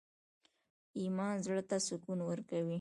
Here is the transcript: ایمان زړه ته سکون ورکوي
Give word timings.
ایمان 1.01 1.35
زړه 1.45 1.61
ته 1.69 1.77
سکون 1.87 2.19
ورکوي 2.29 2.69